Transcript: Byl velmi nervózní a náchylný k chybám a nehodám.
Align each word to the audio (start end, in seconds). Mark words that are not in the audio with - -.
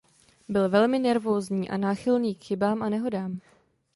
Byl 0.49 0.69
velmi 0.69 0.99
nervózní 0.99 1.69
a 1.69 1.77
náchylný 1.77 2.35
k 2.35 2.43
chybám 2.43 2.81
a 2.83 2.89
nehodám. 2.89 3.39